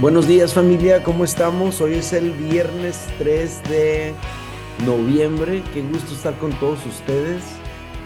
[0.00, 1.82] Buenos días familia, ¿cómo estamos?
[1.82, 4.14] Hoy es el viernes 3 de
[4.86, 5.62] noviembre.
[5.74, 7.44] Qué gusto estar con todos ustedes.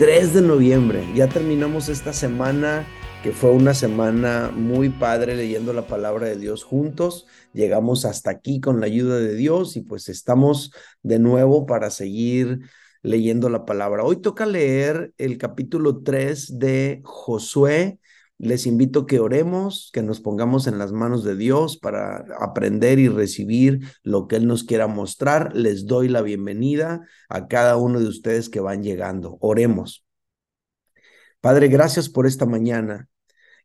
[0.00, 2.84] 3 de noviembre, ya terminamos esta semana
[3.22, 7.28] que fue una semana muy padre leyendo la palabra de Dios juntos.
[7.52, 10.72] Llegamos hasta aquí con la ayuda de Dios y pues estamos
[11.04, 12.58] de nuevo para seguir
[13.04, 14.02] leyendo la palabra.
[14.02, 18.00] Hoy toca leer el capítulo 3 de Josué.
[18.44, 23.08] Les invito que oremos, que nos pongamos en las manos de Dios para aprender y
[23.08, 25.56] recibir lo que Él nos quiera mostrar.
[25.56, 29.38] Les doy la bienvenida a cada uno de ustedes que van llegando.
[29.40, 30.04] Oremos.
[31.40, 33.08] Padre, gracias por esta mañana.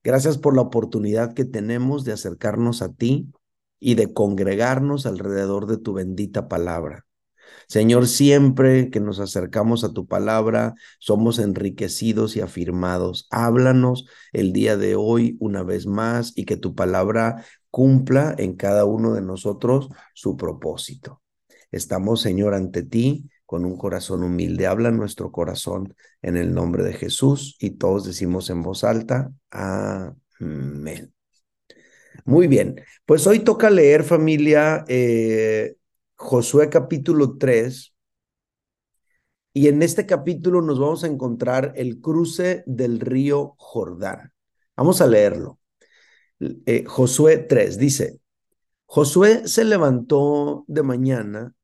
[0.01, 3.33] Gracias por la oportunidad que tenemos de acercarnos a ti
[3.81, 7.05] y de congregarnos alrededor de tu bendita palabra.
[7.67, 13.27] Señor, siempre que nos acercamos a tu palabra, somos enriquecidos y afirmados.
[13.31, 18.85] Háblanos el día de hoy una vez más y que tu palabra cumpla en cada
[18.85, 21.21] uno de nosotros su propósito.
[21.71, 24.67] Estamos, Señor, ante ti con un corazón humilde.
[24.67, 31.13] Habla nuestro corazón en el nombre de Jesús y todos decimos en voz alta, amén.
[32.25, 35.75] Muy bien, pues hoy toca leer familia eh,
[36.21, 37.93] Josué capítulo 3.
[39.53, 44.33] Y en este capítulo nos vamos a encontrar el cruce del río Jordán.
[44.75, 45.59] Vamos a leerlo.
[46.41, 48.19] Eh, Josué 3 dice,
[48.85, 51.55] Josué se levantó de mañana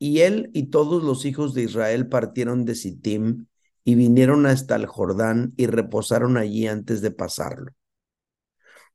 [0.00, 3.46] y él y todos los hijos de Israel partieron de Sittim
[3.84, 7.70] y vinieron hasta el Jordán y reposaron allí antes de pasarlo.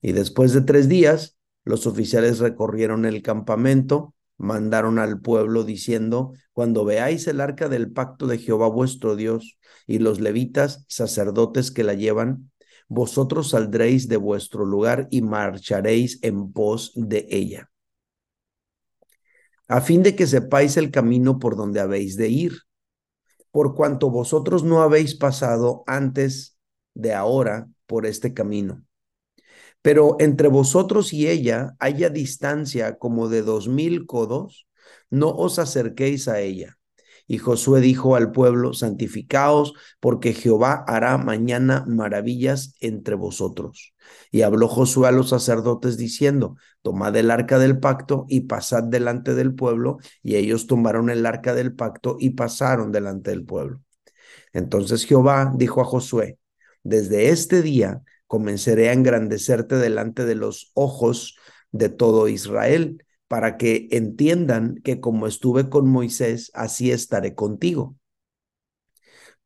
[0.02, 6.84] Y después de tres días, los oficiales recorrieron el campamento mandaron al pueblo diciendo, cuando
[6.84, 11.94] veáis el arca del pacto de Jehová vuestro Dios y los levitas, sacerdotes que la
[11.94, 12.52] llevan,
[12.88, 17.72] vosotros saldréis de vuestro lugar y marcharéis en pos de ella,
[19.68, 22.54] a fin de que sepáis el camino por donde habéis de ir,
[23.52, 26.58] por cuanto vosotros no habéis pasado antes
[26.96, 28.84] de ahora por este camino
[29.82, 34.68] pero entre vosotros y ella haya distancia como de dos mil codos,
[35.10, 36.78] no os acerquéis a ella.
[37.28, 43.94] Y Josué dijo al pueblo, santificaos, porque Jehová hará mañana maravillas entre vosotros.
[44.32, 49.34] Y habló Josué a los sacerdotes diciendo, tomad el arca del pacto y pasad delante
[49.34, 50.00] del pueblo.
[50.22, 53.82] Y ellos tomaron el arca del pacto y pasaron delante del pueblo.
[54.52, 56.38] Entonces Jehová dijo a Josué,
[56.84, 61.36] desde este día comenzaré a engrandecerte delante de los ojos
[61.74, 67.98] de todo Israel, para que entiendan que como estuve con Moisés, así estaré contigo.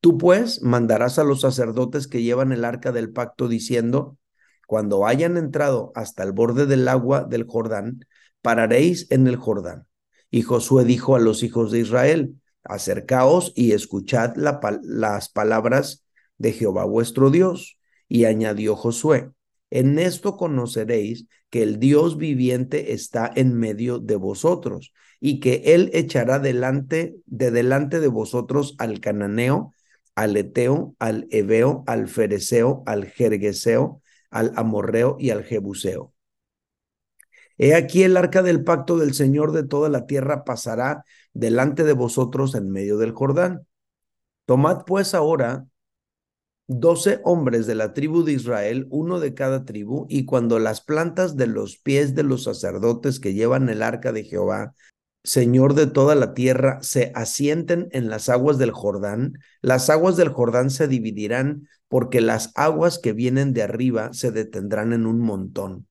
[0.01, 4.19] Tú pues mandarás a los sacerdotes que llevan el arca del pacto diciendo,
[4.68, 8.06] cuando hayan entrado hasta el borde del agua del Jordán,
[8.44, 9.88] pararéis en el Jordán.
[10.29, 16.06] Y Josué dijo a los hijos de Israel, acercaos y escuchad las palabras
[16.38, 19.31] de Jehová vuestro Dios y añadió Josué,
[19.69, 25.89] en esto conoceréis que el Dios viviente está en medio de vosotros y que él
[25.93, 29.73] echará delante de delante de vosotros al cananeo,
[30.16, 36.13] al eteo, al ebeo, al fereceo, al jergueseo, al amorreo y al jebuseo.
[37.57, 41.93] He aquí el arca del pacto del Señor de toda la tierra pasará delante de
[41.93, 43.66] vosotros en medio del Jordán.
[44.45, 45.66] Tomad pues ahora
[46.68, 51.36] doce hombres de la tribu de Israel, uno de cada tribu, y cuando las plantas
[51.36, 54.74] de los pies de los sacerdotes que llevan el arca de Jehová,
[55.24, 60.30] Señor de toda la tierra, se asienten en las aguas del Jordán, las aguas del
[60.30, 65.88] Jordán se dividirán, porque las aguas que vienen de arriba se detendrán en un montón.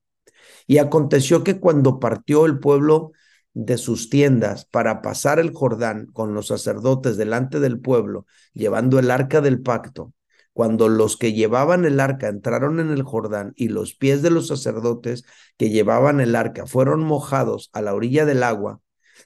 [0.67, 3.11] Y aconteció que cuando partió el pueblo
[3.53, 9.11] de sus tiendas para pasar el Jordán con los sacerdotes delante del pueblo, llevando el
[9.11, 10.13] arca del pacto,
[10.55, 14.47] cuando los que llevaban el arca entraron en el Jordán y los pies de los
[14.47, 15.25] sacerdotes
[15.57, 18.79] que llevaban el arca fueron mojados a la orilla del agua,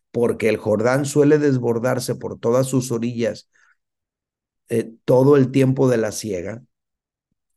[0.10, 3.48] porque el Jordán suele desbordarse por todas sus orillas
[4.70, 6.64] eh, todo el tiempo de la siega,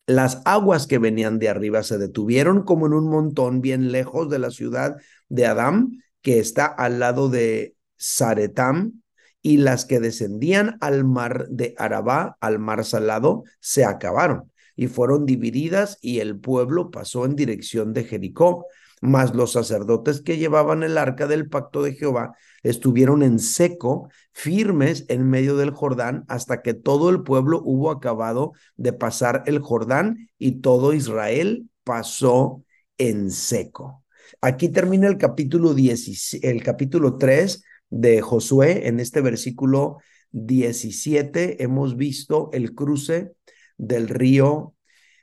[0.06, 4.38] las aguas que venían de arriba se detuvieron como en un montón bien lejos de
[4.38, 4.98] la ciudad
[5.30, 9.01] de Adán, que está al lado de Zaretam,
[9.42, 15.26] y las que descendían al mar de Arabá, al mar salado, se acabaron y fueron
[15.26, 18.66] divididas y el pueblo pasó en dirección de Jericó.
[19.04, 25.04] Mas los sacerdotes que llevaban el arca del pacto de Jehová estuvieron en seco, firmes
[25.08, 30.28] en medio del Jordán, hasta que todo el pueblo hubo acabado de pasar el Jordán
[30.38, 32.62] y todo Israel pasó
[32.96, 34.04] en seco.
[34.40, 38.88] Aquí termina el capítulo, 10, el capítulo 3 de Josué.
[38.88, 39.98] En este versículo
[40.32, 43.32] 17 hemos visto el cruce
[43.76, 44.74] del río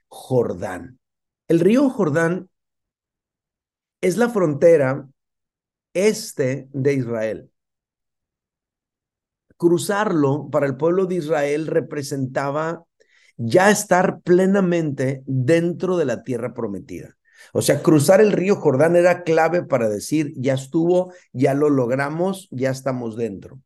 [0.07, 0.99] Jordán.
[1.47, 2.49] El río Jordán
[4.01, 5.09] es la frontera
[5.93, 7.51] este de Israel.
[9.57, 12.85] Cruzarlo para el pueblo de Israel representaba
[13.35, 17.17] ya estar plenamente dentro de la tierra prometida.
[17.53, 22.47] O sea, cruzar el río Jordán era clave para decir, ya estuvo, ya lo logramos,
[22.51, 23.61] ya estamos dentro.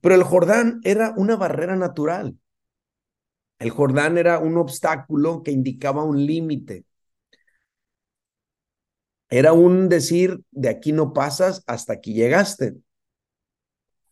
[0.00, 2.36] Pero el Jordán era una barrera natural.
[3.58, 6.84] El Jordán era un obstáculo que indicaba un límite.
[9.30, 12.74] Era un decir, de aquí no pasas hasta aquí llegaste.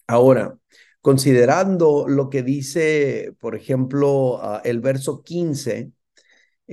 [0.06, 0.58] Ahora,
[1.00, 5.92] considerando lo que dice, por ejemplo, ah, el verso 15,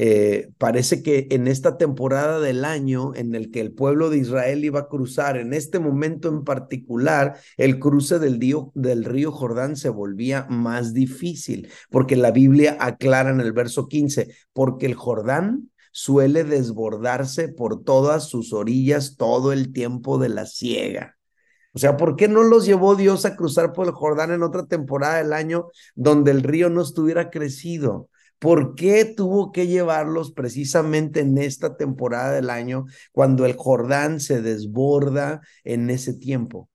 [0.02, 4.64] eh, parece que en esta temporada del año en el que el pueblo de Israel
[4.64, 8.40] iba a cruzar, en este momento en particular, el cruce del,
[8.76, 14.34] del río Jordán se volvía más difícil, porque la Biblia aclara en el verso 15,
[14.54, 21.18] porque el Jordán suele desbordarse por todas sus orillas todo el tiempo de la siega.
[21.74, 24.66] O sea, ¿por qué no los llevó Dios a cruzar por el Jordán en otra
[24.66, 28.08] temporada del año donde el río no estuviera crecido?
[28.40, 34.42] ¿Por qué tuvo que llevarlos precisamente en esta temporada del año cuando el Jordán se
[34.42, 36.70] desborda en ese tiempo?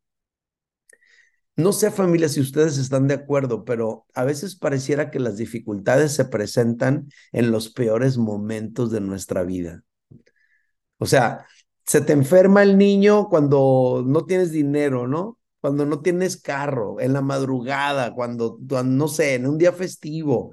[1.56, 6.12] No sé familia si ustedes están de acuerdo, pero a veces pareciera que las dificultades
[6.12, 9.84] se presentan en los peores momentos de nuestra vida.
[10.98, 11.46] O sea,
[11.86, 15.38] se te enferma el niño cuando no tienes dinero, ¿no?
[15.60, 20.52] Cuando no tienes carro, en la madrugada, cuando, no sé, en un día festivo,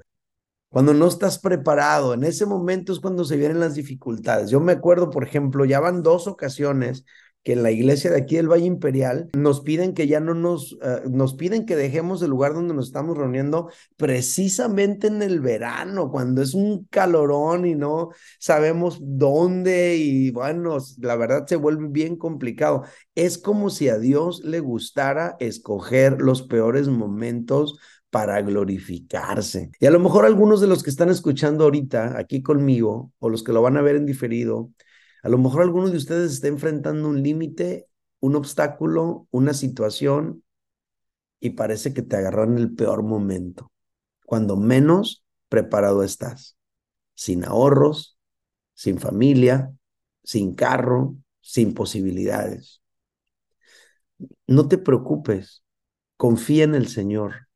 [0.72, 4.48] cuando no estás preparado, en ese momento es cuando se vienen las dificultades.
[4.48, 7.04] Yo me acuerdo, por ejemplo, ya van dos ocasiones
[7.44, 10.78] que en la iglesia de aquí del Valle Imperial nos piden que ya no nos,
[10.82, 16.10] eh, nos piden que dejemos el lugar donde nos estamos reuniendo precisamente en el verano,
[16.10, 18.08] cuando es un calorón y no
[18.38, 22.84] sabemos dónde y bueno, la verdad se vuelve bien complicado.
[23.14, 27.76] Es como si a Dios le gustara escoger los peores momentos
[28.12, 29.70] para glorificarse.
[29.80, 33.42] Y a lo mejor algunos de los que están escuchando ahorita aquí conmigo o los
[33.42, 34.70] que lo van a ver en diferido,
[35.22, 37.88] a lo mejor alguno de ustedes está enfrentando un límite,
[38.20, 40.44] un obstáculo, una situación
[41.40, 43.72] y parece que te agarran en el peor momento,
[44.26, 46.58] cuando menos preparado estás,
[47.14, 48.18] sin ahorros,
[48.74, 49.72] sin familia,
[50.22, 52.82] sin carro, sin posibilidades.
[54.46, 55.64] No te preocupes,
[56.18, 57.48] confía en el Señor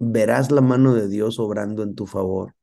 [0.00, 2.54] verás la mano de Dios obrando en tu favor.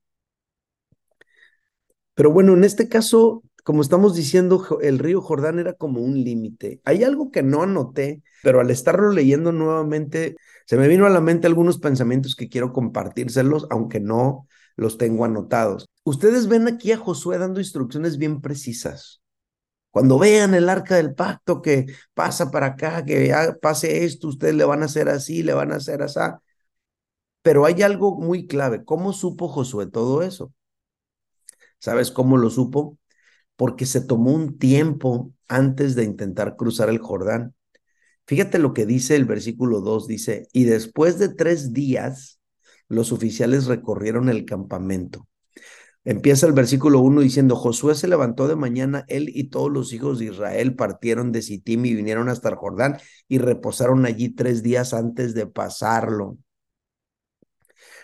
[2.14, 6.80] Pero bueno, en este caso, como estamos diciendo, el río Jordán era como un límite.
[6.84, 10.36] Hay algo que no anoté, pero al estarlo leyendo nuevamente,
[10.66, 15.24] se me vino a la mente algunos pensamientos que quiero compartírselos, aunque no los tengo
[15.24, 15.88] anotados.
[16.04, 19.20] Ustedes ven aquí a Josué dando instrucciones bien precisas.
[19.90, 23.32] Cuando vean el arca del pacto que pasa para acá, que
[23.62, 26.20] pase esto, ustedes le van a hacer así, le van a hacer así.
[27.42, 28.84] Pero hay algo muy clave.
[28.84, 30.52] ¿Cómo supo Josué todo eso?
[31.78, 32.98] ¿Sabes cómo lo supo?
[33.56, 37.54] Porque se tomó un tiempo antes de intentar cruzar el Jordán.
[38.26, 42.40] Fíjate lo que dice el versículo 2, dice, y después de tres días,
[42.88, 45.26] los oficiales recorrieron el campamento.
[46.04, 50.18] Empieza el versículo 1 diciendo, Josué se levantó de mañana, él y todos los hijos
[50.18, 54.94] de Israel partieron de Sittim y vinieron hasta el Jordán y reposaron allí tres días
[54.94, 56.38] antes de pasarlo.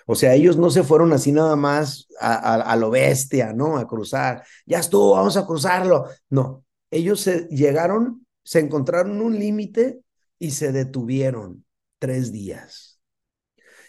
[0.07, 3.79] O sea, ellos no se fueron así nada más a, lo bestia, ¿no?
[3.79, 4.45] A cruzar.
[4.67, 6.07] Ya estuvo, vamos a cruzarlo.
[6.29, 10.01] No, ellos se llegaron, se encontraron un límite
[10.39, 11.65] y se detuvieron
[11.99, 13.01] tres días.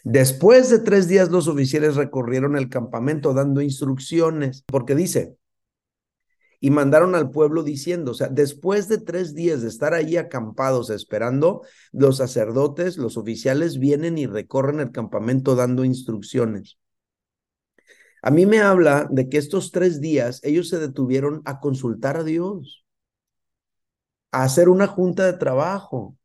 [0.03, 5.36] Después de tres días los oficiales recorrieron el campamento dando instrucciones, porque dice,
[6.65, 10.89] y mandaron al pueblo diciendo, o sea, después de tres días de estar ahí acampados
[10.89, 16.79] esperando, los sacerdotes, los oficiales vienen y recorren el campamento dando instrucciones.
[18.24, 22.24] A mí me habla de que estos tres días ellos se detuvieron a consultar a
[22.24, 22.84] Dios,
[24.31, 26.17] a hacer una junta de trabajo,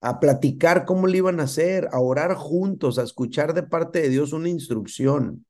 [0.00, 4.08] a platicar cómo le iban a hacer, a orar juntos, a escuchar de parte de
[4.08, 5.46] Dios una instrucción.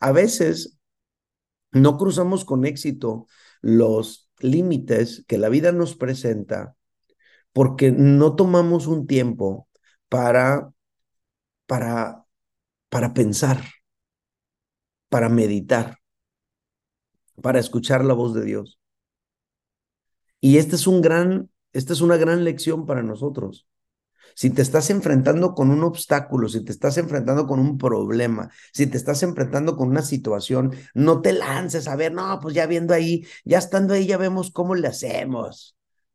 [0.00, 0.75] A veces
[1.72, 3.26] no cruzamos con éxito
[3.60, 6.76] los límites que la vida nos presenta
[7.52, 9.68] porque no tomamos un tiempo
[10.08, 10.72] para,
[11.66, 12.26] para,
[12.90, 13.62] para pensar,
[15.08, 15.98] para meditar,
[17.42, 18.78] para escuchar la voz de Dios.
[20.40, 23.66] Y este es un gran, esta es una gran lección para nosotros.
[24.36, 28.86] Si te estás enfrentando con un obstáculo, si te estás enfrentando con un problema, si
[28.86, 32.92] te estás enfrentando con una situación, no te lances a ver, no, pues ya viendo
[32.92, 35.74] ahí, ya estando ahí, ya vemos cómo le hacemos.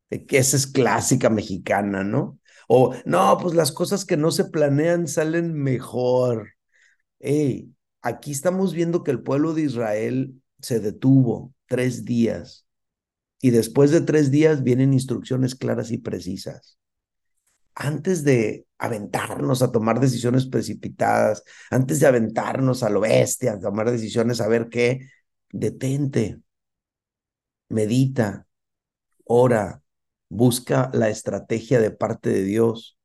[0.10, 2.38] Que esa es clásica mexicana, ¿no?
[2.68, 6.54] O, no, pues las cosas que no se planean salen mejor.
[7.20, 7.74] Hey,
[8.04, 12.68] aquí estamos viendo que el pueblo de Israel se detuvo tres días
[13.42, 16.78] y después de tres días vienen instrucciones claras y precisas.
[17.76, 23.92] Antes de aventarnos a tomar decisiones precipitadas, antes de aventarnos a lo bestia, a tomar
[23.92, 25.08] decisiones, a ver qué,
[25.52, 26.40] detente,
[27.70, 28.48] medita,
[29.26, 29.82] ora,
[30.34, 32.98] Busca la estrategia de parte de Dios.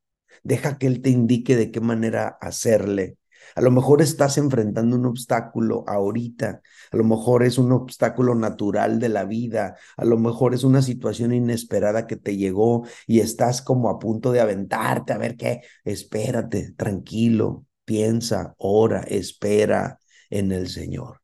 [0.44, 3.18] Deja que Él te indique de qué manera hacerle.
[3.54, 6.60] A lo mejor estás enfrentando un obstáculo ahorita,
[6.90, 10.82] a lo mejor es un obstáculo natural de la vida, a lo mejor es una
[10.82, 15.62] situación inesperada que te llegó y estás como a punto de aventarte a ver qué.
[15.84, 20.00] Espérate, tranquilo, piensa, ora, espera
[20.30, 21.20] en el Señor.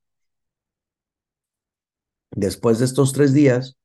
[2.35, 3.77] Después de estos tres días,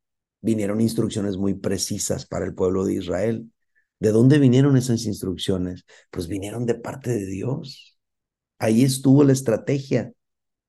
[0.41, 3.51] vinieron instrucciones muy precisas para el pueblo de Israel.
[3.99, 5.85] ¿De dónde vinieron esas instrucciones?
[6.11, 7.96] Pues vinieron de parte de Dios.
[8.59, 10.13] Ahí estuvo la estrategia,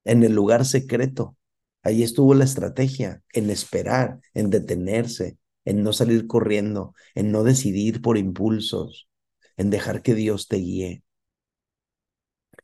[0.05, 1.37] en el lugar secreto.
[1.83, 8.03] Ahí estuvo la estrategia, en esperar, en detenerse, en no salir corriendo, en no decidir
[8.03, 9.09] por impulsos,
[9.57, 11.03] en dejar que Dios te guíe.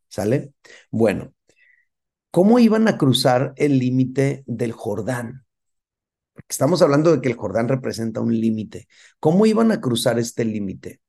[0.08, 0.52] ¿Sale?
[0.90, 1.34] Bueno,
[2.30, 5.44] ¿cómo iban a cruzar el límite del Jordán?
[6.48, 8.88] estamos hablando de que el Jordán representa un límite.
[9.20, 11.00] ¿Cómo iban a cruzar este límite?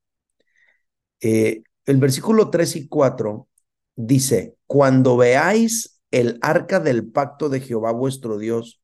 [1.20, 3.48] Eh, el versículo 3 y 4
[3.96, 8.80] dice, cuando veáis el arca del pacto de Jehová vuestro Dios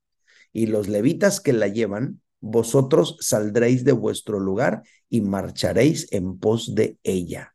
[0.53, 6.75] y los levitas que la llevan, vosotros saldréis de vuestro lugar y marcharéis en pos
[6.75, 7.55] de ella.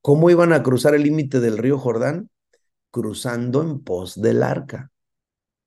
[0.00, 2.30] ¿Cómo iban a cruzar el límite del río Jordán?
[2.90, 4.92] Cruzando en pos del arca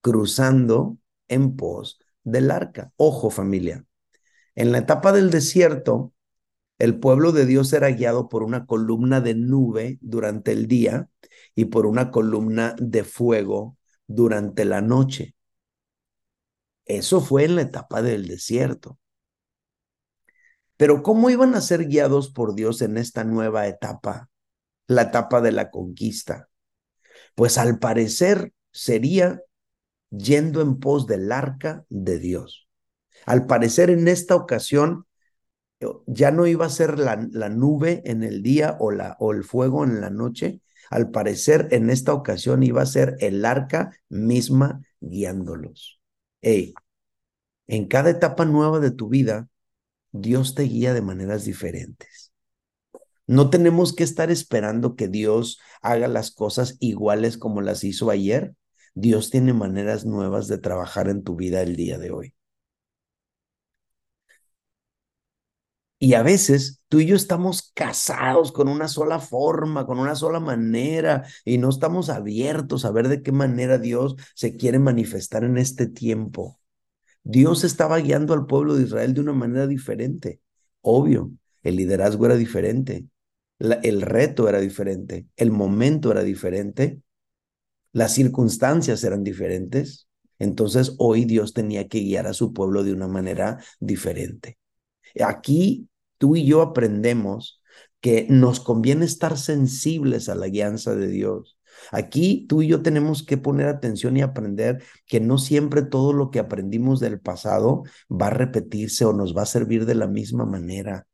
[0.05, 2.91] cruzando en pos del arca.
[2.95, 3.85] Ojo familia,
[4.53, 6.13] en la etapa del desierto,
[6.77, 11.09] el pueblo de Dios era guiado por una columna de nube durante el día
[11.55, 13.77] y por una columna de fuego
[14.07, 15.35] durante la noche.
[16.85, 18.99] Eso fue en la etapa del desierto.
[20.77, 24.29] Pero ¿cómo iban a ser guiados por Dios en esta nueva etapa,
[24.87, 26.49] la etapa de la conquista?
[27.33, 29.41] Pues al parecer sería
[30.09, 32.67] yendo en pos del arca de Dios.
[33.25, 35.04] Al parecer en esta ocasión
[36.07, 37.15] ya no iba a ser la,
[37.49, 40.61] nube en el día o, la, o el fuego en la noche.
[40.89, 45.99] Al parecer en esta ocasión iba a ser el arca misma guiándolos.
[46.41, 46.73] Hey,
[47.67, 49.49] en cada etapa nueva de tu vida,
[50.11, 52.31] Dios te guía de maneras diferentes.
[53.27, 58.55] No tenemos que estar esperando que Dios haga las cosas iguales como las hizo ayer
[58.97, 62.33] Dios tiene maneras nuevas de trabajar en tu vida el día de hoy.
[66.05, 70.39] Y a veces tú y yo estamos casados con una sola forma, con una sola
[70.39, 75.57] manera, y no estamos abiertos a ver de qué manera Dios se quiere manifestar en
[75.57, 76.59] este tiempo.
[77.23, 80.41] Dios estaba guiando al pueblo de Israel de una manera diferente.
[80.81, 81.31] Obvio,
[81.63, 83.07] el liderazgo era diferente,
[83.57, 87.01] el reto era diferente, el momento era diferente,
[87.93, 90.07] las circunstancias eran diferentes,
[90.37, 94.59] entonces hoy Dios tenía que guiar a su pueblo de una manera diferente.
[95.19, 97.61] Aquí tú y yo aprendemos
[98.01, 101.57] que nos conviene estar sensibles a la guianza de Dios.
[101.91, 106.31] Aquí tú y yo tenemos que poner atención y aprender que no siempre todo lo
[106.31, 110.45] que aprendimos del pasado va a repetirse o nos va a servir de la misma
[110.45, 111.07] manera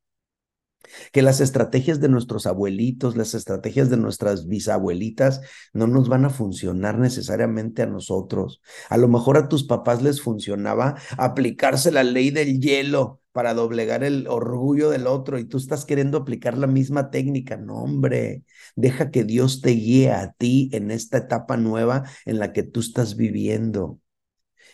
[1.12, 5.42] que las estrategias de nuestros abuelitos, las estrategias de nuestras bisabuelitas
[5.74, 8.62] no nos van a funcionar necesariamente a nosotros.
[8.90, 14.04] A lo mejor a tus papás les funcionaba aplicarse la ley del hielo para doblegar
[14.04, 17.58] el orgullo del otro y tú estás queriendo aplicar la misma técnica.
[17.58, 18.44] No, hombre,
[18.76, 22.82] deja que Dios te guíe a ti en esta etapa nueva en la que tú
[22.82, 24.00] estás viviendo.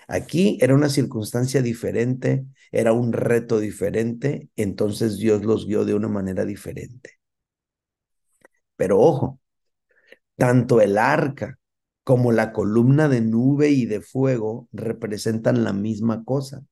[0.07, 6.07] Aquí era una circunstancia diferente, era un reto diferente, entonces Dios los guió de una
[6.07, 7.11] manera diferente.
[8.75, 9.39] Pero ojo,
[10.35, 11.59] tanto el arca
[12.03, 16.63] como la columna de nube y de fuego representan la misma cosa.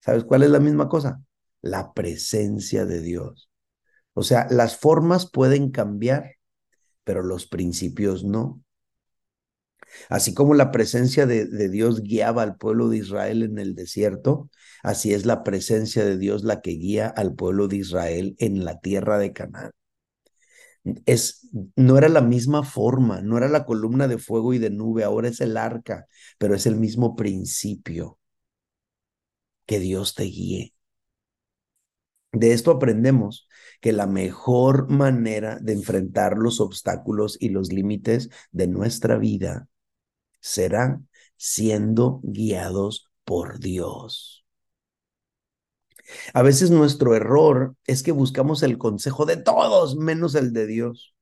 [0.00, 1.22] ¿Sabes cuál es la misma cosa?
[1.62, 3.50] La presencia de Dios.
[4.14, 6.36] O sea, las formas pueden cambiar,
[7.04, 8.62] pero los principios no.
[10.08, 14.50] Así como la presencia de, de, Dios guiaba al pueblo de Israel en el desierto,
[14.82, 18.80] así es la presencia de Dios la que guía al pueblo de Israel en la
[18.80, 19.72] tierra de Canaán.
[21.06, 25.04] Es, no era la misma forma, no era la columna de fuego y de nube,
[25.04, 26.06] ahora es el arca,
[26.38, 28.18] pero es el mismo principio.
[29.66, 30.74] Que Dios te guíe.
[32.32, 33.48] De esto aprendemos
[33.80, 39.68] que la mejor manera de enfrentar los obstáculos y los límites de nuestra vida
[40.44, 41.00] será
[41.38, 44.44] siendo guiados por Dios.
[46.34, 51.14] A veces nuestro error es que buscamos el consejo de todos menos el de Dios.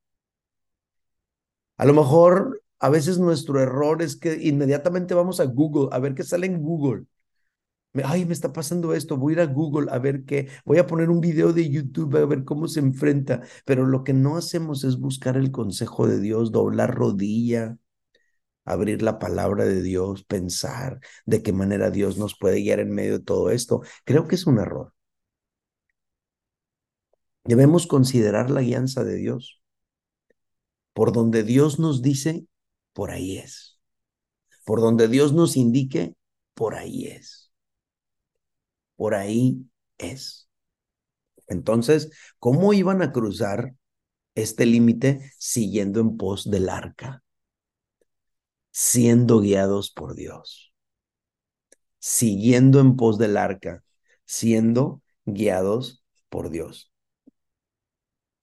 [1.76, 6.16] A lo mejor a veces nuestro error es que inmediatamente vamos a Google a ver
[6.16, 7.04] qué sale en Google.
[8.04, 10.86] Ay, me está pasando esto, voy a ir a Google a ver qué, voy a
[10.88, 14.82] poner un video de YouTube a ver cómo se enfrenta, pero lo que no hacemos
[14.82, 17.78] es buscar el consejo de Dios, doblar rodilla,
[18.64, 23.18] abrir la palabra de Dios, pensar de qué manera Dios nos puede guiar en medio
[23.18, 23.82] de todo esto.
[24.04, 24.92] Creo que es un error.
[27.44, 29.60] Debemos considerar la guianza de Dios.
[30.92, 32.46] Por donde Dios nos dice,
[32.92, 33.80] por ahí es.
[34.64, 36.14] Por donde Dios nos indique,
[36.54, 37.50] por ahí es.
[38.96, 39.66] Por ahí
[39.98, 40.48] es.
[41.48, 43.74] Entonces, ¿cómo iban a cruzar
[44.34, 47.22] este límite siguiendo en pos del arca?
[48.72, 50.72] Siendo guiados por Dios,
[51.98, 53.84] siguiendo en pos del arca,
[54.24, 56.90] siendo guiados por Dios.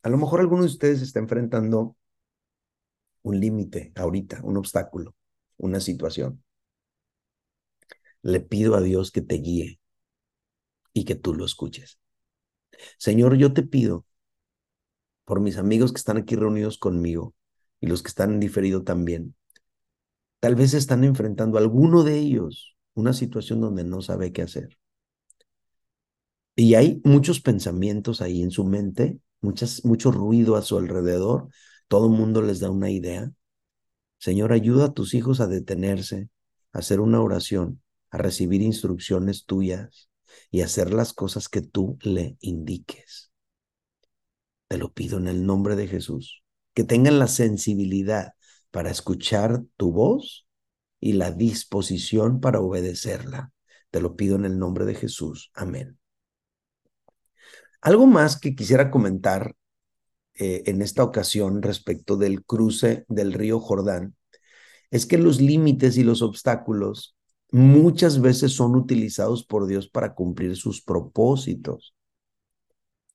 [0.03, 1.97] A lo mejor alguno de ustedes está enfrentando
[3.23, 5.15] un límite ahorita, un obstáculo,
[5.57, 6.43] una situación.
[8.21, 9.79] Le pido a Dios que te guíe
[10.93, 11.99] y que tú lo escuches.
[12.97, 14.05] Señor, yo te pido
[15.25, 17.33] por mis amigos que están aquí reunidos conmigo
[17.79, 19.35] y los que están en diferido también,
[20.39, 24.77] Tal vez están enfrentando alguno de ellos una situación donde no sabe qué hacer.
[26.55, 31.49] Y hay muchos pensamientos ahí en su mente, mucho ruido a su alrededor.
[31.87, 33.31] Todo el mundo les da una idea.
[34.17, 36.29] Señor, ayuda a tus hijos a detenerse,
[36.73, 40.09] a hacer una oración, a recibir instrucciones tuyas
[40.51, 43.31] y hacer las cosas que tú le indiques.
[44.67, 46.43] Te lo pido en el nombre de Jesús.
[46.73, 48.33] Que tengan la sensibilidad
[48.71, 50.47] para escuchar tu voz
[50.99, 53.51] y la disposición para obedecerla.
[53.91, 55.51] Te lo pido en el nombre de Jesús.
[55.53, 55.97] Amén.
[57.81, 59.55] Algo más que quisiera comentar
[60.35, 64.15] eh, en esta ocasión respecto del cruce del río Jordán
[64.91, 67.15] es que los límites y los obstáculos
[67.51, 71.95] muchas veces son utilizados por Dios para cumplir sus propósitos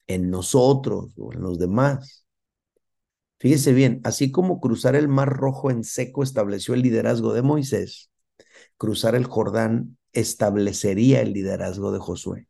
[0.06, 2.23] en nosotros o en los demás.
[3.44, 8.10] Fíjese bien, así como cruzar el Mar Rojo en seco estableció el liderazgo de Moisés,
[8.78, 12.48] cruzar el Jordán establecería el liderazgo de Josué.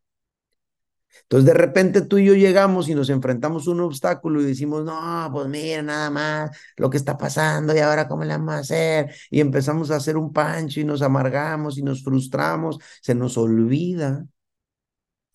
[1.22, 4.84] Entonces de repente tú y yo llegamos y nos enfrentamos a un obstáculo y decimos,
[4.84, 8.58] no, pues mira nada más lo que está pasando y ahora cómo le vamos a
[8.58, 9.12] hacer.
[9.32, 14.24] Y empezamos a hacer un pancho y nos amargamos y nos frustramos, se nos olvida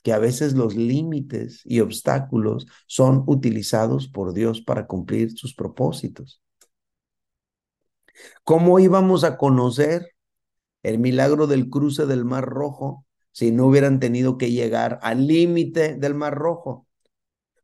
[0.03, 6.41] que a veces los límites y obstáculos son utilizados por Dios para cumplir sus propósitos.
[8.43, 10.13] ¿Cómo íbamos a conocer
[10.83, 15.95] el milagro del cruce del Mar Rojo si no hubieran tenido que llegar al límite
[15.95, 16.88] del Mar Rojo?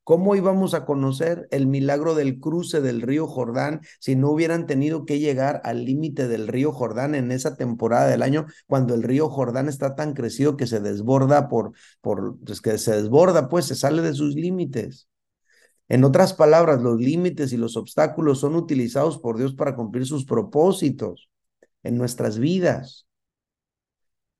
[0.05, 5.03] ¿Cómo íbamos a conocer el milagro del cruce del río Jordán si no hubieran tenido
[5.03, 9.29] que llegar al límite del río Jordán en esa temporada del año cuando el río
[9.29, 13.73] Jordán está tan crecido que se desborda por, por pues que se desborda, pues se
[13.73, 15.09] sale de sus límites?
[15.87, 20.25] En otras palabras, los límites y los obstáculos son utilizados por Dios para cumplir sus
[20.25, 21.31] propósitos
[21.81, 23.07] en nuestras vidas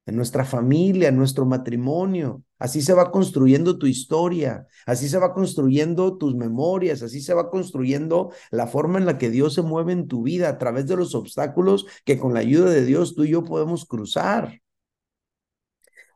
[0.06, 2.44] en nuestra familia, en nuestro matrimonio.
[2.66, 7.52] Así se va construyendo tu historia, así se va construyendo tus memorias, así se va
[7.52, 10.96] construyendo la forma en la que Dios se mueve en tu vida a través de
[10.96, 14.64] los obstáculos que con la ayuda de Dios tú y yo podemos cruzar.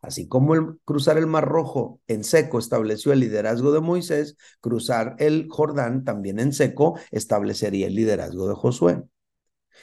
[0.01, 5.17] Así como el, cruzar el Mar Rojo en seco estableció el liderazgo de Moisés, cruzar
[5.19, 9.03] el Jordán también en seco establecería el liderazgo de Josué.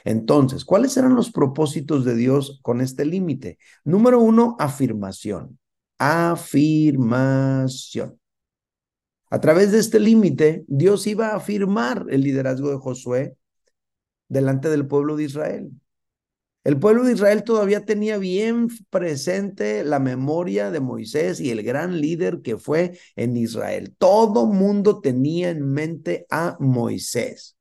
[0.03, 3.59] Entonces, ¿cuáles eran los propósitos de Dios con este límite?
[3.85, 5.61] Número uno, afirmación.
[5.99, 7.01] Afirmación.
[9.31, 13.37] A través de este límite, Dios iba a afirmar el liderazgo de Josué
[14.29, 15.71] delante del pueblo de Israel.
[16.65, 22.01] El pueblo de Israel todavía tenía bien presente la memoria de Moisés y el gran
[22.01, 23.95] líder que fue en Israel.
[23.99, 27.57] Todo mundo tenía en mente a Moisés.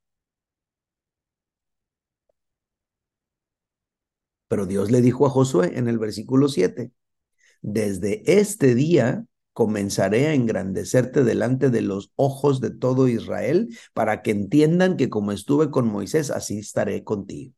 [4.48, 6.92] Pero Dios le dijo a Josué en el versículo 7,
[7.62, 14.32] desde este día comenzaré a engrandecerte delante de los ojos de todo Israel para que
[14.32, 17.54] entiendan que como estuve con Moisés, así estaré contigo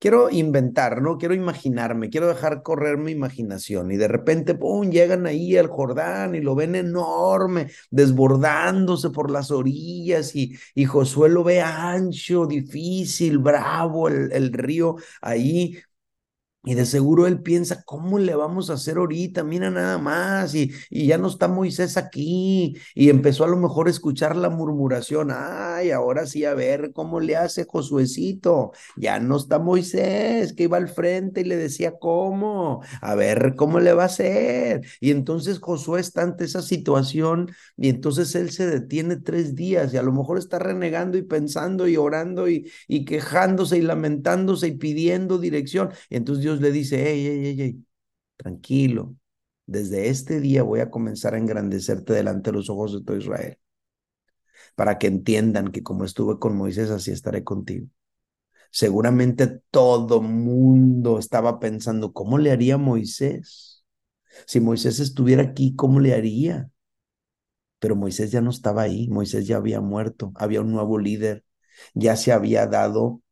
[0.00, 1.18] quiero inventar, ¿no?
[1.18, 6.34] Quiero imaginarme, quiero dejar correr mi imaginación y de repente, ¡pum!, llegan ahí al Jordán
[6.34, 13.38] y lo ven enorme, desbordándose por las orillas y, y Josué lo ve ancho, difícil,
[13.38, 15.78] bravo el, el río ahí
[16.62, 19.42] y de seguro él piensa, ¿cómo le vamos a hacer ahorita?
[19.44, 22.76] Mira nada más, y, y, ya no está Moisés aquí.
[22.94, 27.18] Y empezó a lo mejor a escuchar la murmuración, ay, ahora sí, a ver cómo
[27.20, 28.72] le hace Josuecito.
[28.96, 32.82] Ya no está Moisés, que iba al frente y le decía, ¿cómo?
[33.00, 34.82] A ver cómo le va a hacer.
[35.00, 39.96] Y entonces Josué está ante esa situación y entonces él se detiene tres días y
[39.96, 44.72] a lo mejor está renegando y pensando y orando y, y quejándose y lamentándose y
[44.72, 45.90] pidiendo dirección.
[46.10, 47.86] Y entonces Dios le dice, hey, hey, hey, hey,
[48.36, 49.16] tranquilo,
[49.66, 53.58] desde este día voy a comenzar a engrandecerte delante de los ojos de todo Israel,
[54.74, 57.86] para que entiendan que como estuve con Moisés, así estaré contigo.
[58.70, 63.84] Seguramente todo mundo estaba pensando, ¿cómo le haría Moisés?
[64.46, 66.70] Si Moisés estuviera aquí, ¿cómo le haría?
[67.78, 71.44] Pero Moisés ya no estaba ahí, Moisés ya había muerto, había un nuevo líder,
[71.94, 73.22] ya se había dado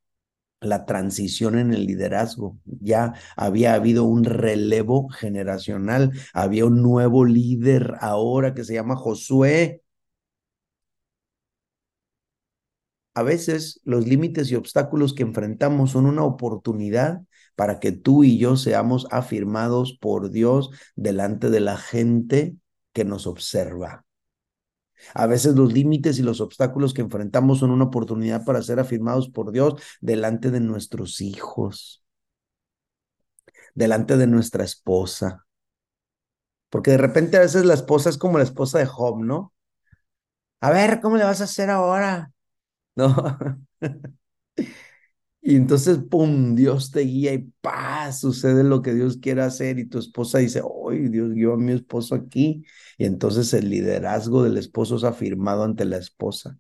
[0.61, 2.59] la transición en el liderazgo.
[2.65, 9.83] Ya había habido un relevo generacional, había un nuevo líder ahora que se llama Josué.
[13.15, 17.23] A veces los límites y obstáculos que enfrentamos son una oportunidad
[17.57, 22.57] para que tú y yo seamos afirmados por Dios delante de la gente
[22.93, 24.05] que nos observa.
[25.15, 29.29] A veces los límites y los obstáculos que enfrentamos son una oportunidad para ser afirmados
[29.31, 32.03] por Dios delante de nuestros hijos,
[33.75, 35.47] delante de nuestra esposa.
[36.71, 39.53] Porque de repente a veces la esposa es como la esposa de Job, ¿no?
[40.61, 42.33] A ver, ¿cómo le vas a hacer ahora?
[42.97, 43.15] No.
[45.49, 48.21] Y entonces, ¡pum!, Dios te guía y ¡paz!
[48.21, 51.73] Sucede lo que Dios quiere hacer y tu esposa dice, ¡ay, Dios guió a mi
[51.73, 52.67] esposo aquí!
[52.99, 56.59] Y entonces el liderazgo del esposo es afirmado ante la esposa.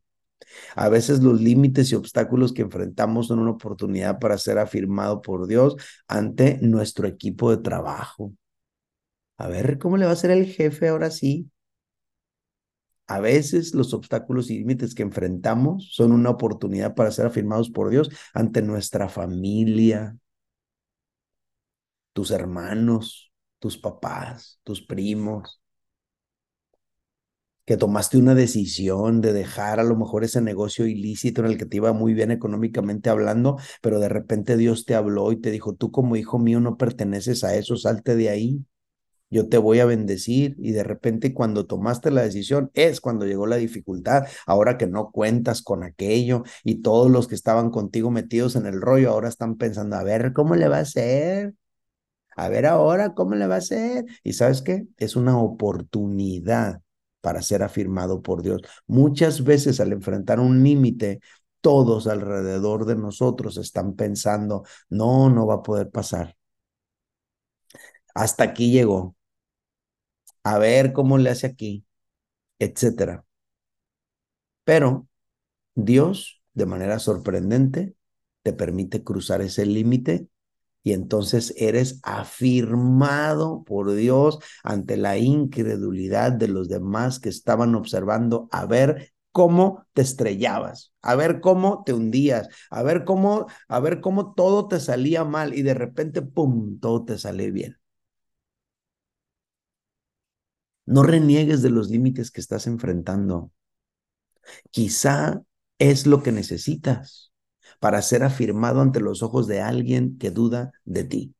[0.76, 5.48] A veces los límites y obstáculos que enfrentamos son una oportunidad para ser afirmado por
[5.48, 5.76] Dios
[6.08, 8.32] ante nuestro equipo de trabajo.
[9.38, 11.50] A ver, ¿cómo le va a ser el jefe ahora sí?
[13.08, 17.90] A veces los obstáculos y límites que enfrentamos son una oportunidad para ser afirmados por
[17.90, 20.16] Dios ante nuestra familia,
[22.12, 25.60] tus hermanos, tus papás, tus primos,
[27.64, 31.66] que tomaste una decisión de dejar a lo mejor ese negocio ilícito en el que
[31.66, 35.74] te iba muy bien económicamente hablando, pero de repente Dios te habló y te dijo,
[35.74, 38.64] tú como hijo mío no perteneces a eso, salte de ahí
[39.30, 43.46] yo te voy a bendecir y de repente cuando tomaste la decisión es cuando llegó
[43.46, 48.56] la dificultad, ahora que no cuentas con aquello y todos los que estaban contigo metidos
[48.56, 51.54] en el rollo ahora están pensando, a ver, ¿cómo le va a ser?
[52.36, 54.06] A ver ahora, ¿cómo le va a ser?
[54.22, 54.86] Y sabes qué?
[54.96, 56.80] Es una oportunidad
[57.20, 58.62] para ser afirmado por Dios.
[58.86, 61.20] Muchas veces al enfrentar un límite,
[61.60, 66.36] todos alrededor de nosotros están pensando, no, no va a poder pasar.
[68.14, 69.16] Hasta aquí llegó
[70.54, 71.84] a ver cómo le hace aquí,
[72.58, 73.24] etcétera.
[74.64, 75.06] Pero
[75.74, 77.96] Dios, de manera sorprendente,
[78.42, 80.28] te permite cruzar ese límite
[80.84, 88.48] y entonces eres afirmado por Dios ante la incredulidad de los demás que estaban observando
[88.52, 94.00] a ver cómo te estrellabas, a ver cómo te hundías, a ver cómo a ver
[94.00, 97.78] cómo todo te salía mal y de repente pum, todo te sale bien.
[100.88, 103.52] No reniegues de los límites que estás enfrentando.
[104.70, 105.42] Quizá
[105.78, 107.30] es lo que necesitas
[107.78, 111.34] para ser afirmado ante los ojos de alguien que duda de ti.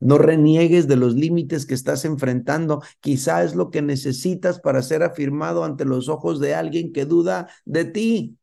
[0.00, 2.82] No reniegues de los límites que estás enfrentando.
[3.00, 7.48] Quizá es lo que necesitas para ser afirmado ante los ojos de alguien que duda
[7.66, 8.38] de ti.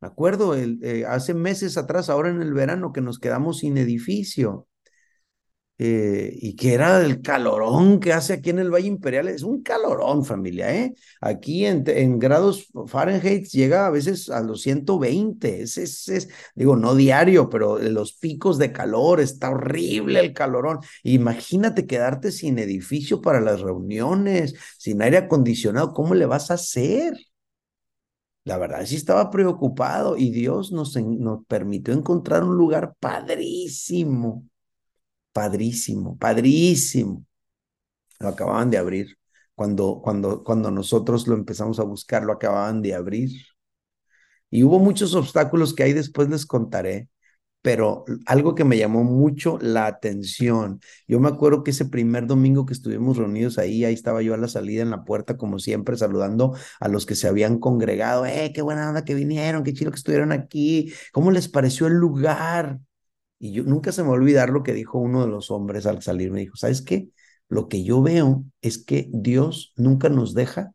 [0.00, 4.66] Me acuerdo eh, hace meses atrás, ahora en el verano, que nos quedamos sin edificio.
[5.82, 9.28] Eh, y que era el calorón que hace aquí en el Valle Imperial.
[9.28, 10.94] Es un calorón, familia, ¿eh?
[11.22, 15.62] Aquí en, grados Fahrenheit llega a veces a los 120.
[15.62, 20.80] Es, es, es, digo, no diario, pero los picos de calor, está horrible el calorón.
[21.02, 27.14] Imagínate quedarte sin edificio para las reuniones, sin aire acondicionado, ¿cómo le vas a hacer?
[28.44, 34.44] La verdad, sí estaba preocupado y Dios nos, nos permitió encontrar un lugar padrísimo,
[35.40, 37.24] padrísimo, padrísimo.
[38.20, 39.18] Lo acababan de abrir.
[39.54, 43.30] Cuando, cuando, cuando nosotros lo empezamos a buscar, lo acababan de abrir.
[44.50, 47.08] Y hubo muchos obstáculos que ahí después les contaré,
[47.62, 50.80] pero algo que me llamó mucho la atención.
[51.08, 54.38] Yo me acuerdo que ese primer domingo que estuvimos reunidos ahí, ahí estaba yo a
[54.38, 58.26] la salida en la puerta, como siempre, saludando a los que se habían congregado.
[58.26, 59.64] ¡Eh, qué buena onda que vinieron!
[59.64, 60.92] ¡Qué chido que estuvieron aquí!
[61.12, 62.80] ¿Cómo les pareció el lugar?
[63.40, 65.86] Y yo nunca se me va a olvidar lo que dijo uno de los hombres
[65.86, 66.30] al salir.
[66.30, 67.08] Me dijo, ¿sabes qué?
[67.48, 70.72] Lo que yo veo es que Dios nunca nos deja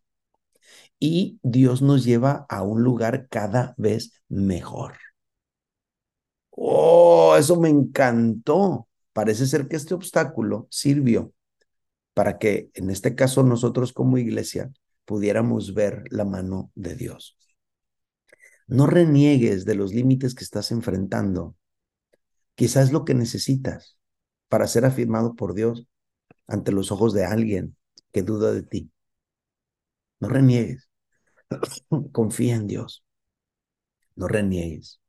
[0.99, 4.93] y Dios nos lleva a un lugar cada vez mejor.
[6.49, 8.87] Oh, eso me encantó.
[9.13, 11.33] Parece ser que este obstáculo sirvió
[12.13, 14.71] para que, en este caso, nosotros como iglesia
[15.05, 17.37] pudiéramos ver la mano de Dios.
[18.67, 21.55] No reniegues de los límites que estás enfrentando.
[22.55, 23.97] Quizás lo que necesitas
[24.49, 25.87] para ser afirmado por Dios
[26.47, 27.77] ante los ojos de alguien
[28.11, 28.91] que duda de ti.
[30.19, 30.89] No reniegues.
[32.11, 33.03] Confía en Dios.
[34.15, 35.01] No reniegues.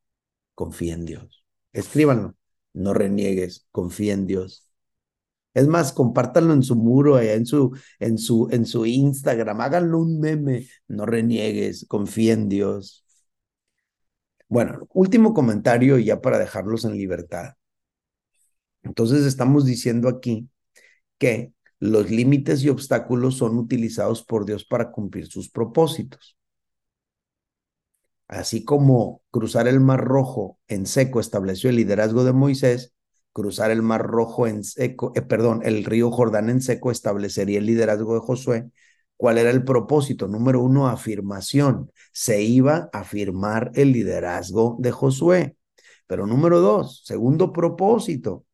[0.55, 1.45] Confía en Dios.
[1.73, 2.35] Escríbanlo.
[2.75, 3.67] No reniegues.
[3.71, 4.69] Confía en Dios.
[5.55, 9.61] Es más, compártanlo en su muro, en su, en su, en su Instagram.
[9.63, 10.69] Háganlo un meme.
[10.89, 11.87] No reniegues.
[11.89, 13.06] Confía en Dios.
[14.49, 17.55] Bueno, último comentario ya para dejarlos en libertad.
[18.83, 20.49] Entonces estamos diciendo aquí
[21.19, 26.37] que los límites y obstáculos son utilizados por Dios para cumplir sus propósitos.
[28.29, 32.93] Así como cruzar el Mar Rojo en seco estableció el liderazgo de Moisés,
[33.33, 37.67] cruzar el Mar Rojo en seco, eh, perdón, el río Jordán en seco establecería el
[37.67, 38.71] liderazgo de Josué.
[39.17, 40.29] ¿Cuál era el propósito?
[40.29, 41.91] Número uno, afirmación.
[42.13, 45.57] Se iba a afirmar el liderazgo de Josué.
[46.07, 48.45] Pero número dos, segundo propósito,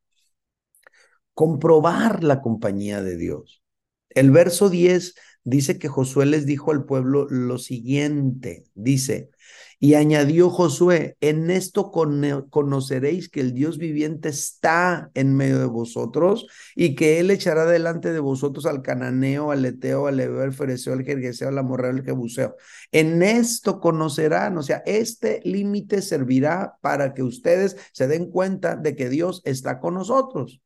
[1.34, 3.61] comprobar la compañía de Dios.
[4.14, 9.30] El verso 10 dice que Josué les dijo al pueblo lo siguiente, dice,
[9.82, 16.46] y añadió Josué, en esto conoceréis que el Dios viviente está en medio de vosotros
[16.76, 20.92] y que él echará delante de vosotros al cananeo, al eteo, al ebeo, al fereceo,
[20.92, 22.54] al jergueseo, al amorreo, al jebuseo.
[22.92, 28.94] En esto conocerán, o sea, este límite servirá para que ustedes se den cuenta de
[28.94, 30.62] que Dios está con nosotros.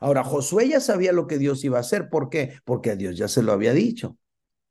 [0.00, 2.08] Ahora, Josué ya sabía lo que Dios iba a hacer.
[2.10, 2.54] ¿Por qué?
[2.64, 4.16] Porque Dios ya se lo había dicho.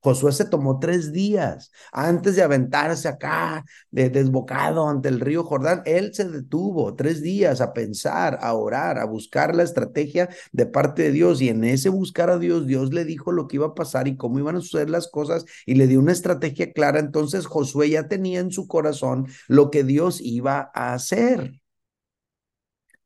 [0.02, 5.82] Josué se tomó tres días antes de aventarse acá, de desbocado ante el río Jordán.
[5.86, 11.04] Él se detuvo tres días a pensar, a orar, a buscar la estrategia de parte
[11.04, 11.42] de Dios.
[11.42, 14.16] Y en ese buscar a Dios, Dios le dijo lo que iba a pasar y
[14.16, 17.00] cómo iban a suceder las cosas y le dio una estrategia clara.
[17.00, 21.60] Entonces Josué ya tenía en su corazón lo que Dios iba a hacer.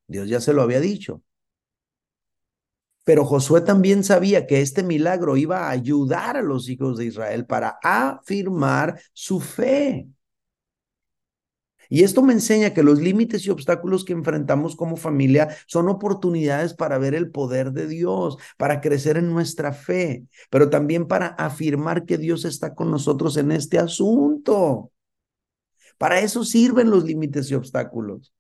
[0.08, 1.22] Dios ya se lo había dicho.
[3.04, 7.46] Pero Josué también sabía que este milagro iba a ayudar a los hijos de Israel
[7.46, 10.08] para afirmar su fe.
[11.90, 16.74] Y esto me enseña que los límites y obstáculos que enfrentamos como familia son oportunidades
[16.74, 22.06] para ver el poder de Dios, para crecer en nuestra fe, pero también para afirmar
[22.06, 24.92] que Dios está con nosotros en este asunto.
[25.98, 28.34] Para eso sirven los límites y obstáculos.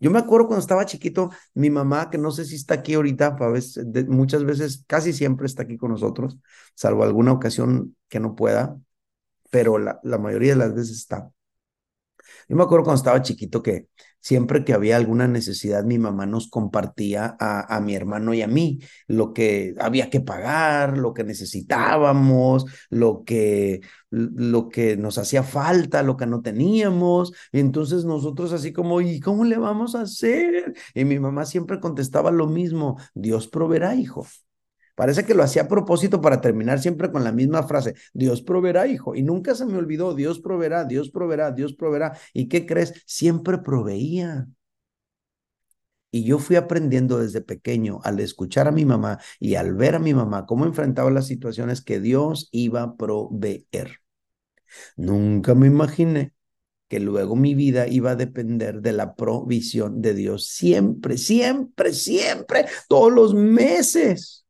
[0.00, 3.36] Yo me acuerdo cuando estaba chiquito, mi mamá, que no sé si está aquí ahorita,
[4.08, 6.38] muchas veces, casi siempre está aquí con nosotros,
[6.74, 8.76] salvo alguna ocasión que no pueda,
[9.50, 11.30] pero la, la mayoría de las veces está.
[12.48, 13.86] Yo me acuerdo cuando estaba chiquito que
[14.20, 18.46] siempre que había alguna necesidad, mi mamá nos compartía a, a, mi hermano y a
[18.46, 25.42] mí lo que había que pagar, lo que necesitábamos, lo que, lo que nos hacía
[25.42, 27.32] falta, lo que no teníamos.
[27.52, 30.74] Y entonces nosotros así como, ¿y cómo le vamos a hacer?
[30.94, 34.26] Y mi mamá siempre contestaba lo mismo, Dios proveerá, hijo.
[34.94, 38.86] Parece que lo hacía a propósito para terminar siempre con la misma frase, Dios proveerá,
[38.86, 39.14] hijo.
[39.14, 42.18] Y nunca se me olvidó, Dios proveerá, Dios proveerá, Dios proveerá.
[42.32, 43.02] ¿Y qué crees?
[43.06, 44.46] Siempre proveía.
[46.10, 49.98] Y yo fui aprendiendo desde pequeño al escuchar a mi mamá y al ver a
[49.98, 54.00] mi mamá cómo enfrentaba las situaciones que Dios iba a proveer.
[54.96, 56.34] Nunca me imaginé
[56.88, 62.66] que luego mi vida iba a depender de la provisión de Dios siempre, siempre, siempre,
[62.88, 64.41] todos los meses.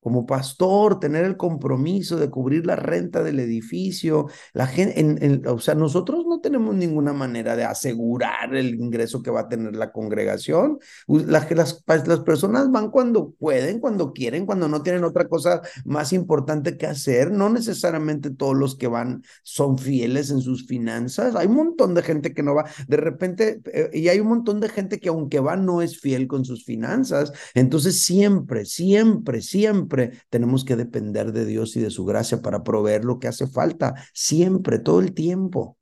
[0.00, 4.26] Como pastor, tener el compromiso de cubrir la renta del edificio.
[4.52, 9.40] La gente, o sea, nosotros no tenemos ninguna manera de asegurar el ingreso que va
[9.40, 10.78] a tener la congregación.
[11.06, 11.48] las,
[11.86, 16.86] las personas van cuando pueden, cuando quieren, cuando no tienen otra cosa más importante que
[16.86, 17.32] hacer.
[17.32, 21.34] No necesariamente todos los que van son fieles en sus finanzas.
[21.34, 22.66] Hay un montón de gente que no va.
[22.86, 26.28] De repente, eh, y hay un montón de gente que aunque va no es fiel
[26.28, 27.32] con sus finanzas.
[27.54, 29.87] Entonces, siempre, siempre, siempre
[30.30, 33.94] tenemos que depender de Dios y de su gracia para proveer lo que hace falta,
[34.12, 35.78] siempre, todo el tiempo,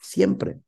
[0.00, 0.60] siempre.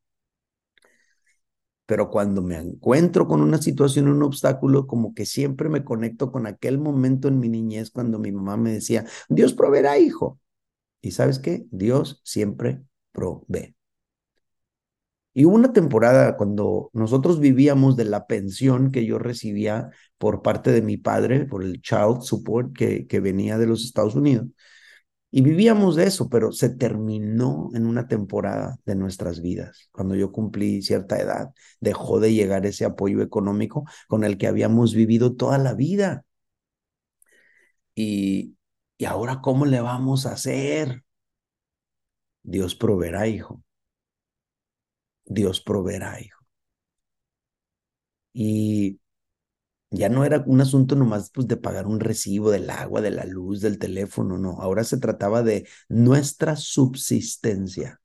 [1.87, 6.47] Pero cuando me encuentro con una situación, un obstáculo, como que siempre me conecto con
[6.47, 10.41] aquel momento en mi niñez cuando mi mamá me decía, Dios proveerá, hijo.
[11.03, 11.67] Y sabes qué?
[11.71, 13.74] Dios siempre provee.
[15.35, 20.71] Y hubo una temporada cuando nosotros vivíamos de la pensión que yo recibía por parte
[20.73, 24.47] de mi padre, por el child support que, que venía de los Estados Unidos.
[25.31, 29.89] Y vivíamos de eso, pero se terminó en una temporada de nuestras vidas.
[29.93, 34.95] Cuando yo cumplí cierta edad, dejó de llegar ese apoyo económico con el que habíamos
[34.95, 36.25] vivido toda la vida.
[37.97, 38.57] Y,
[38.99, 41.05] y ahora, ¿cómo le vamos a hacer?
[42.45, 43.64] Dios proveerá, hijo.
[45.27, 46.45] Dios proveerá, hijo.
[48.33, 49.01] Y
[49.91, 53.25] ya no era un asunto nomás pues, de pagar un recibo del agua, de la
[53.25, 54.61] luz, del teléfono, no.
[54.61, 58.01] Ahora se trataba de nuestra subsistencia.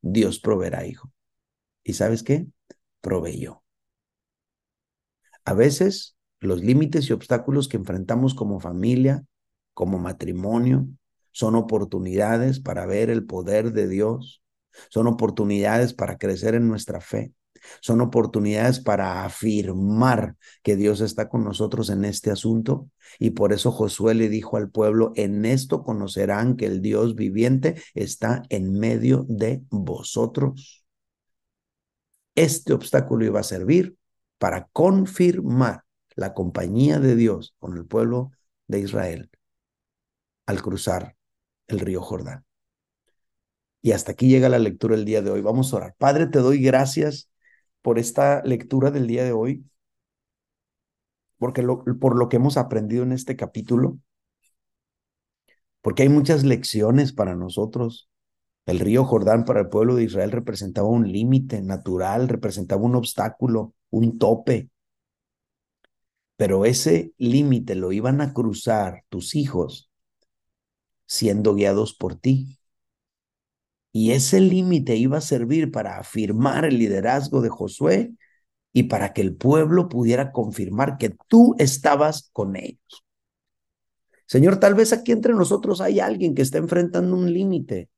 [0.00, 1.12] Dios proveerá, hijo.
[1.84, 2.46] ¿Y sabes qué?
[3.00, 3.62] Proveyó.
[5.44, 9.24] A veces los límites y obstáculos que enfrentamos como familia,
[9.74, 10.88] como matrimonio,
[11.32, 14.42] son oportunidades para ver el poder de Dios
[14.90, 17.32] son oportunidades para crecer en nuestra fe.
[17.80, 22.88] Son oportunidades para afirmar que Dios está con nosotros en este asunto.
[23.18, 27.80] Y por eso Josué le dijo al pueblo, en esto conocerán que el Dios viviente
[27.94, 30.84] está en medio de vosotros.
[32.34, 33.96] Este obstáculo iba a servir
[34.38, 35.84] para confirmar
[36.14, 38.32] la compañía de Dios con el pueblo
[38.66, 39.30] de Israel
[40.46, 41.16] al cruzar
[41.66, 42.45] el río Jordán.
[43.86, 45.42] Y hasta aquí llega la lectura del día de hoy.
[45.42, 45.94] Vamos a orar.
[45.96, 47.30] Padre, te doy gracias
[47.82, 49.64] por esta lectura del día de hoy,
[51.38, 51.62] porque
[52.00, 54.00] por lo que hemos aprendido en este capítulo,
[55.82, 58.10] porque hay muchas lecciones para nosotros.
[58.66, 63.72] El río Jordán para el pueblo de Israel representaba un límite natural, representaba un obstáculo,
[63.90, 64.68] un tope.
[66.36, 69.92] Pero ese límite lo iban a cruzar tus hijos
[71.06, 72.58] siendo guiados por ti.
[73.98, 78.12] Y ese límite iba a servir para afirmar el liderazgo de Josué
[78.74, 83.06] y para que el pueblo pudiera confirmar que tú estabas con ellos.
[84.26, 87.88] Señor, tal vez aquí entre nosotros hay alguien que está enfrentando un límite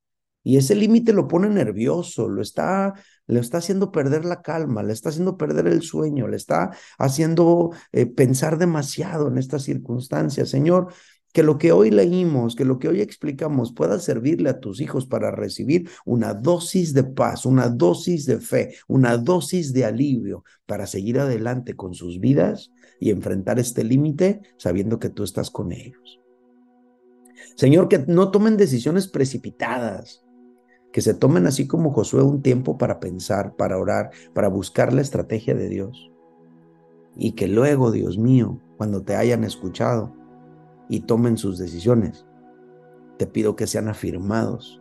[0.45, 2.95] y ese límite lo pone nervioso, lo está,
[3.27, 7.73] le está haciendo perder la calma, le está haciendo perder el sueño, le está haciendo
[7.91, 10.49] eh, pensar demasiado en estas circunstancias.
[10.49, 10.93] Señor,
[11.33, 15.07] que lo que hoy leímos, que lo que hoy explicamos pueda servirle a tus hijos
[15.07, 20.87] para recibir una dosis de paz, una dosis de fe, una dosis de alivio para
[20.87, 26.21] seguir adelante con sus vidas y enfrentar este límite sabiendo que tú estás con ellos.
[27.57, 30.25] Señor, que no tomen decisiones precipitadas,
[30.93, 35.03] que se tomen así como Josué un tiempo para pensar, para orar, para buscar la
[35.03, 36.11] estrategia de Dios.
[37.17, 40.15] Y que luego, Dios mío, cuando te hayan escuchado,
[40.89, 42.27] y tomen sus decisiones.
[43.19, 44.81] Te pido que sean afirmados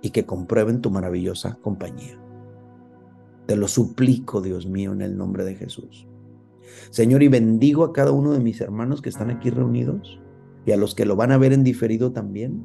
[0.00, 2.18] y que comprueben tu maravillosa compañía.
[3.46, 6.06] Te lo suplico, Dios mío, en el nombre de Jesús.
[6.90, 10.20] Señor, y bendigo a cada uno de mis hermanos que están aquí reunidos
[10.64, 12.64] y a los que lo van a ver en diferido también.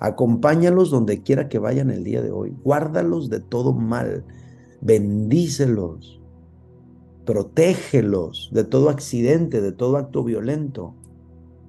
[0.00, 2.54] Acompáñalos donde quiera que vayan el día de hoy.
[2.62, 4.24] Guárdalos de todo mal.
[4.80, 6.20] Bendícelos.
[7.24, 10.94] Protégelos de todo accidente, de todo acto violento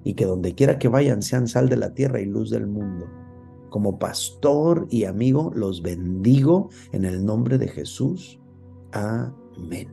[0.04, 3.06] y que donde quiera que vayan sean sal de la tierra y luz del mundo.
[3.70, 8.40] Como pastor y amigo los bendigo en el nombre de Jesús.
[8.92, 9.92] Amén.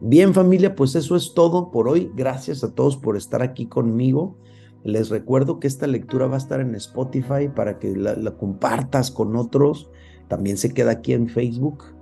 [0.00, 2.12] Bien familia, pues eso es todo por hoy.
[2.14, 4.36] Gracias a todos por estar aquí conmigo.
[4.84, 9.10] Les recuerdo que esta lectura va a estar en Spotify para que la, la compartas
[9.10, 9.90] con otros.
[10.28, 11.93] También se queda aquí en Facebook.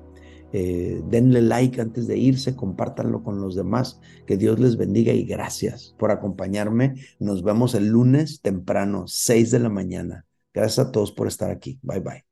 [0.52, 4.00] Eh, denle like antes de irse, compártanlo con los demás.
[4.26, 6.94] Que Dios les bendiga y gracias por acompañarme.
[7.18, 10.26] Nos vemos el lunes temprano, 6 de la mañana.
[10.54, 11.78] Gracias a todos por estar aquí.
[11.82, 12.31] Bye bye.